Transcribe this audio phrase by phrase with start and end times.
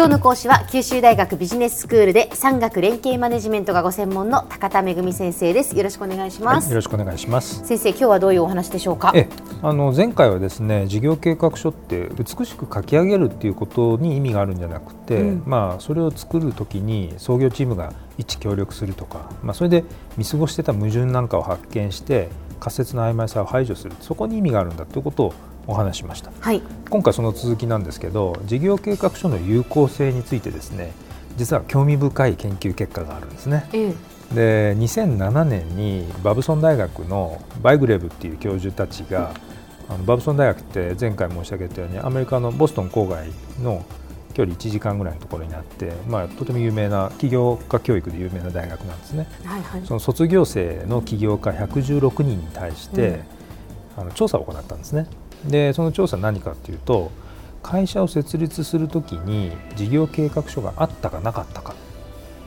[0.00, 5.76] 今日の講師は九州大学ビジネススクールで産学連携マネジメントがご専門の高田恵先生です。
[5.76, 7.66] よろしくお願いします、はい、よろしくお願いします。
[7.66, 9.12] 先生今日はどういうお話でしょうか？
[9.14, 9.28] え
[9.60, 19.84] あの前回はですね事業計画書って美しく書き上げるっていうことに意味があるんじゃなくて、うん、まあそれを作るときに創業チームが一致協力するとかまあそれで
[20.16, 22.30] 見過ごしてた矛盾なんかを発見して
[22.60, 23.96] 仮説の曖昧さを排除する。
[24.00, 25.34] そこに意味があるんだということを
[25.66, 30.92] お話しました、はい、今回その続きなんですけど事業計画書の有効性についてですね
[31.36, 33.94] 実は興味深い研究結果があるんですね、え
[34.32, 39.32] え、で2007年にバブソン大学のバイグレブっていう教授たちが、
[39.88, 43.28] あのバブソン大学って前回申し上げたようにアメリカのボストン郊外
[43.62, 43.84] の
[44.40, 53.20] 距離1時間ぐらいのところにあって、まあ、とても有名な起業家教育で有名な大学なんですね、はいはい、その卒業生の起業家116人に対して、
[53.96, 55.06] うん、あの調査を行ったんですね。
[55.46, 57.10] でその調査は何かというと
[57.62, 61.74] 会社を設立するときに事業計画書があったかなかったか。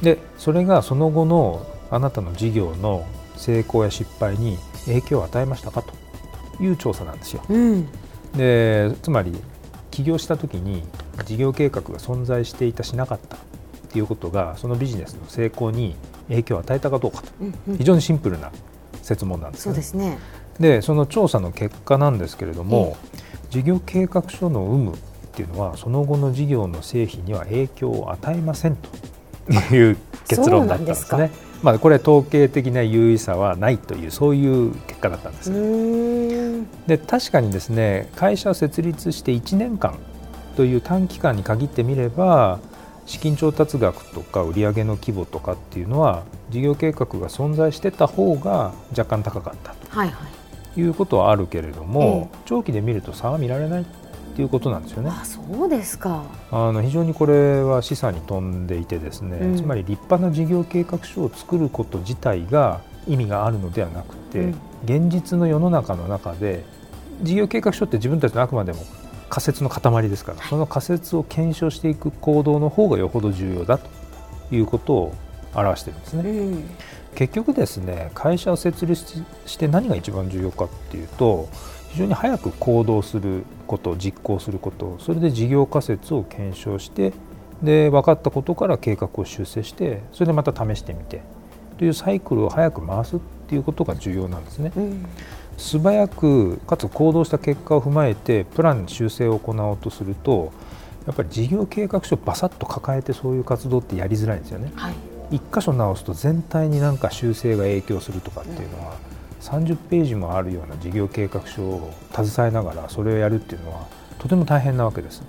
[0.00, 3.04] でそれがその後のあなたの事業の
[3.36, 5.82] 成功や失敗に影響を与えましたか？
[5.82, 5.92] と
[6.62, 7.42] いう調査なんですよ。
[7.50, 7.88] うん、
[8.34, 9.34] でつまり
[9.90, 10.82] 起業した時に
[11.24, 13.38] 事業計画が存在していたしなかったっ
[13.92, 15.94] ていうことがそのビジネスの成功に
[16.28, 18.50] 影響を与えたかどうかと、うんうん、非常にシンプルな
[19.02, 20.18] 設問なんです、ね、そうですね。
[20.58, 22.96] でその調査の結果なんですけれども、
[23.50, 24.96] 事業計画書の有無っ
[25.32, 29.96] ていうのはその後の事業の成否には影響を与えませんという
[30.28, 31.30] 結論だったんですね。
[31.64, 35.50] まあ、これ統計的な優位さはないというそういう結果だったんです
[36.86, 39.98] で確かにですね会社を設立して1年間
[40.56, 42.60] という短期間に限ってみれば
[43.06, 50.26] 資金調達額とか売上の規模とかっていうのは事業計画が存在してた方が若干高かったと、はいは
[50.76, 53.84] い、いうことはあるけれども、え長期で見ると差は見られないっ
[54.36, 55.10] ていうことなんですよね。
[55.12, 56.24] あそうですか。
[56.50, 66.64] あの非常にこれは示唆に富んでいてですね、うん、つまり立派な事業計画書を作ること自体が意味があるのではなくて、うん、現実の世の中の中で
[67.22, 68.80] 事業計画書って自分たちのあくまでも
[69.28, 73.88] 仮説の塊ですから、その仮説を検証していく行動の方がよほど重要だと
[74.54, 75.14] いうことを
[75.54, 76.30] 表しているんですね。
[76.30, 76.64] うん
[77.14, 81.48] 結局ですね会社を設立して何が一番重要かっていうと
[81.90, 87.12] 非常に早く行動すること実行することそれで事業仮説を検証して
[87.62, 91.22] で分かったことから計画を修正してそれでまた試してみて
[91.78, 94.72] というサイクルを早く回すっていうことが重要なんですね。
[94.76, 95.06] うん、
[95.56, 100.52] 素早くかつ行動した結果を踏まえてプラン修正を行おうとすると
[101.06, 104.72] やっぱり事業計画書をバサッと抱えてそういう活動ってやりづらいんですよね。
[104.74, 104.94] はい
[105.30, 108.96] 1箇所直すと全体になんか修正が影響するとかっていうのは、
[109.40, 113.86] 30ページもあるような事業計画書を携えながらそれをやるっていうのは
[114.18, 115.22] とても大変なわけです。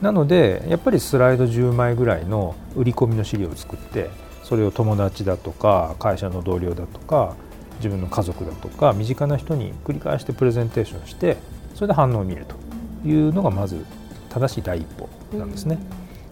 [0.00, 4.08] なのでやっぱりスライド10枚ぐらいの売り込みの資料を作って
[4.42, 7.36] それを友達だとか会社の同僚だとか
[7.76, 11.36] 自分の家族だとか身近な人に繰り返してプレゼンテーションして
[11.74, 12.56] それで反応を見ると
[13.08, 13.84] いうのがまず
[14.30, 15.78] 正しい第一歩なんですね。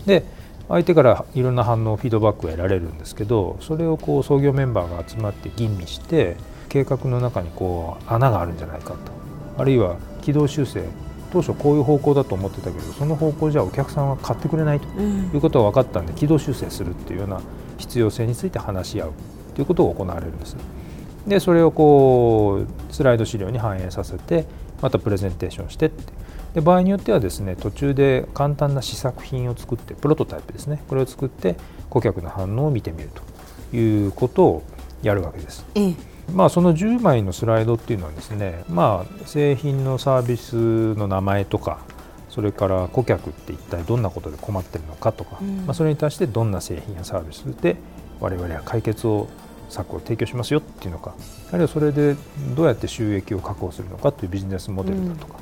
[0.07, 0.25] で
[0.69, 6.37] 相手からいろんな反応フィードバックを得られるんですけどそれをこう創業メンバーが集まって吟味して
[6.69, 8.97] 計画の中にこう穴があるんじゃないかと。
[9.59, 10.85] あるいは軌道修正。
[11.33, 14.87] 当初こういう方向だと思ってたけどその方向じゃお客さんは買ってくれないと。
[15.01, 17.41] いうことが分かったんで軌道修正するっていうような
[17.79, 19.13] 必要性について話し合う
[19.55, 20.57] ということが行われるんです。
[21.27, 24.45] でそれをこうスライド資料に反映させて
[24.81, 26.13] またプレゼンテーションしてって。
[26.55, 30.83] で場合によってはですね途中で簡単な試作品を作ってプロトタイプですね。
[30.89, 31.57] これを作って
[31.89, 33.11] 顧客の反応を見てみる
[33.71, 34.63] ということを
[35.03, 35.65] やるわけです。
[35.75, 35.95] ええ、
[36.33, 41.81] まあ、その10枚のスライドっていうのはですね、まあ、製品のサービスの名前とか
[42.29, 47.77] それから顧客って一体どんなことで困ってるのかとか、うん、まあ、それに対してどんな製品やサービスで
[48.21, 49.29] 我々は解決を
[49.69, 51.15] 策を提供しますよっていうのか。
[51.51, 52.17] あるいはそれで
[52.57, 55.39] どうやって収益を確保するのかというビジネスモデルだとか、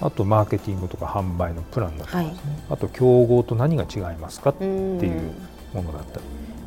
[0.00, 2.36] あとマーケティングとか販売のプランだとかね、はい、
[2.70, 5.32] あと競合と何が違いますかっていう
[5.72, 6.24] ものだったり。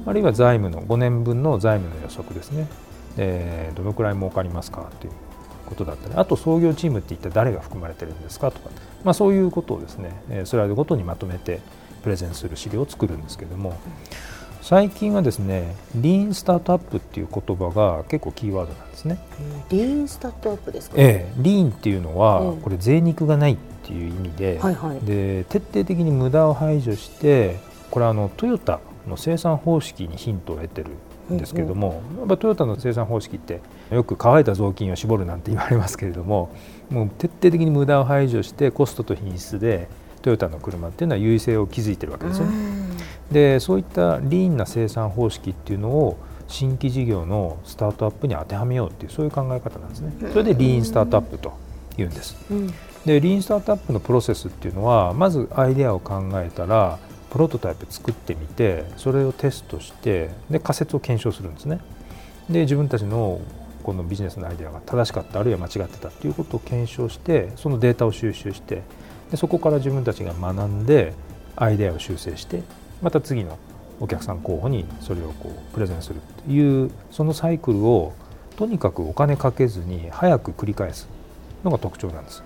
[0.08, 2.68] あるいは財務の5年分の財務の予測ですね、
[3.18, 5.14] えー、どのくらい儲かりますかという
[5.66, 6.16] ことだったり。
[6.16, 8.70] あと創業チームって一体誰が含まれてるんですかとか、
[9.04, 11.60] まあ、そういうことをですねスライドごとにまとめて
[12.04, 13.76] プレゼンする資料を作るんですけども、
[14.66, 19.20] 最近はですねリーンスタートアップっていう言葉が結構キーワードなんですね。
[19.70, 27.60] リーンスタートアップですか、ええ、リーンっていうのは、これ贅肉がないっていう意味ではいはい、で徹底的に無駄を排除して
[27.92, 30.90] これはあのトヨタの生産方式にヒントを得てる
[31.32, 36.50] んですけれども、うんうん、やっぱトヨタの生産方式ってよく乾いた雑巾を絞るなんて言われますけれども
[36.90, 39.88] もう徹底的に無駄を排除してコストと品質で
[40.24, 42.85] トヨタの車っていうのは優位性を築いてるわけですよね。
[43.32, 46.18] でそういったリーンな生産方式っていうのを
[46.48, 50.14] 新規事業のスタートアップに当てはめようっていうそういう考え方なんですね。
[50.32, 51.54] それでリーンスタートアップと
[51.98, 52.36] 言うんです。
[53.06, 57.00] でリーンスタートアップのプロセスっていうのはまずアイデアを考えたら
[57.32, 61.80] プロトタイプ作ってみてそれをテストしてで仮説を検証するんですね。
[62.50, 63.42] で自分たちの
[63.84, 68.82] このビジネスのアイデアが正しかったあるいは間違ってたっていうことを検証してそのデータを収集して
[69.30, 71.14] でそこから自分たちが学んで
[71.56, 72.64] アイデアを修正して
[73.02, 73.58] また次の
[74.00, 78.14] お客さん候補にそれをこうプレゼンするっていうそのサイクルを
[78.58, 81.08] とにかくお金かけずに早く繰り返す
[81.64, 82.44] のが特徴なんです。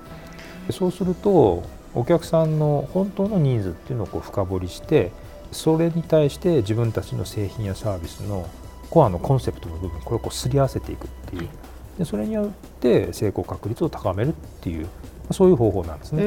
[0.72, 1.63] そうすると
[1.96, 5.12] お客さんの本当のニーズっていうのをこう深掘りして
[5.51, 8.48] それに対して自分たちの製品やサービスの
[8.92, 11.50] コアのコンセプトの部分これをこうすり合わせていくっていう
[11.98, 12.48] でそれによっ
[12.80, 14.88] て成功確率を高めるっていう
[15.31, 16.24] そういう方法なんですね。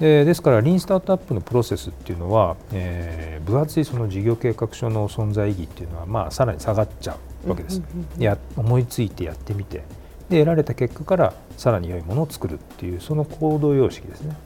[0.00, 7.16] でですからリーンスタートアップのプロセスっていうのは、えー、分厚いその事業計画書の存在意義っていうのは、まあ、さらに下がっちゃ
[7.46, 7.82] うわけです。
[8.18, 9.82] や思いついてやってみて
[10.28, 14.36] で得られた結果からさらに良いものを作るっていうその行動様式ですね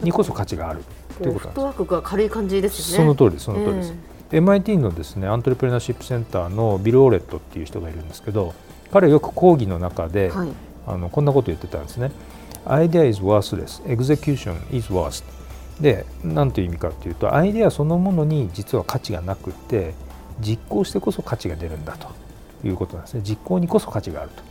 [0.00, 0.82] にこそ価値がある
[1.18, 1.48] ということなんです。
[1.48, 2.96] フットワークが軽い感じですね。
[2.98, 3.90] その通りですその通りです。
[3.90, 8.54] えー MIT のですねアントレプレナーシップセンターのビル・オーレットっていう人がいるんですけど
[8.92, 10.48] 彼はよく講義の中で、はい、
[10.86, 12.10] あのこんなこと言ってたんですね。
[12.66, 15.24] Idea is worthless, execution is worst.
[15.80, 19.94] で何という意味かというとアイデアそのものに実は価値がなくて
[20.40, 22.08] 実行してこそ価値が出るんだと
[22.66, 23.22] いうことなんですね。
[23.22, 24.42] 実行にこそ価値があると。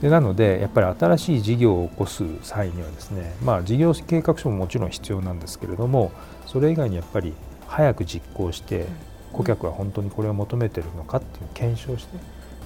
[0.00, 6.12] でなのでやっぱり新しい事業を起こす際にはですねまあ事業計画書ももちろん必要なんですけれども
[6.46, 7.34] それ以外にやっぱり
[7.66, 8.86] 早く実行して
[9.32, 12.16] 顧客は本当にこれを求めてるのかっていう検証して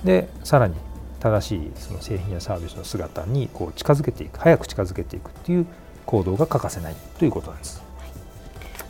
[0.04, 0.74] でさらに
[1.22, 5.66] 正しいその製品やサービスの姿にこう近づけていく早く近づけていくっていう
[6.04, 7.80] 行動が欠かせないということなんです。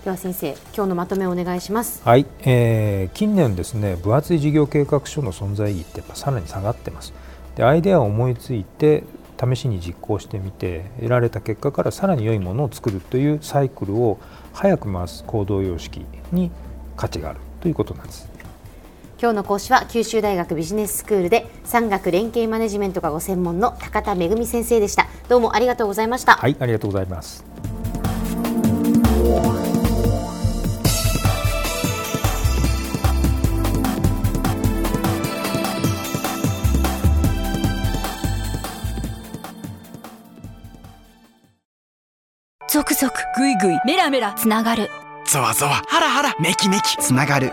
[0.03, 2.03] では先生今日のまとめをお願いします。
[2.03, 7.13] はい、えー、近年ですね分厚い事業計画書の存在意義ってやっぱさらに下がってます。
[7.55, 9.05] でアイデアを思いついて
[9.39, 14.19] 試しに実行してみて得られた結果からさらに良いものを作るというサイクルを
[14.55, 16.51] 早く回す行動様式に
[16.97, 18.27] 価値があるということなんです。
[19.23, 25.07] 今日の講師は九州大学ビジネススクールで産学連携マネジメントがご専門の高田恵先生でした。
[25.29, 26.33] どうもありがとうございました。
[26.33, 27.45] はいありがとうございます。
[42.69, 44.91] 続々ぐいぐいメラメラつながる。
[45.27, 47.53] ゾワゾワハラハラメキメキつながる